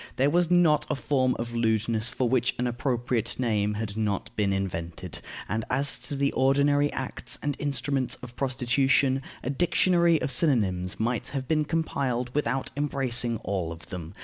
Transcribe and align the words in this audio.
There 0.15 0.31
was 0.31 0.49
not 0.49 0.87
a 0.89 0.95
form 0.95 1.35
of 1.37 1.53
lewdness 1.53 2.09
for 2.09 2.27
which 2.27 2.55
an 2.57 2.65
appropriate 2.65 3.35
name 3.39 3.75
had 3.75 3.95
not 3.95 4.35
been 4.35 4.51
invented; 4.51 5.19
and 5.47 5.63
as 5.69 5.99
to 5.99 6.15
the 6.15 6.31
ordinary 6.31 6.91
acts 6.91 7.37
and 7.43 7.55
instruments 7.59 8.17
of 8.23 8.35
prostitution, 8.35 9.21
a 9.43 9.51
dictionary 9.51 10.19
of 10.19 10.31
synonyms 10.31 10.99
might 10.99 11.27
have 11.27 11.47
been 11.47 11.65
compiled 11.65 12.33
without 12.33 12.71
embracing 12.75 13.37
all 13.43 13.71
of 13.71 13.89
them. 13.89 14.15